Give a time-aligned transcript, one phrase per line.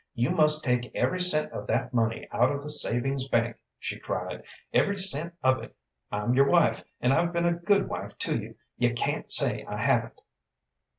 [0.15, 4.41] "You must take every cent of that money out of the savings bank," she cried,
[4.73, 5.75] "every cent of it.
[6.11, 9.79] I'm your wife, and I've been a good wife to you, you can't say I
[9.79, 10.19] haven't."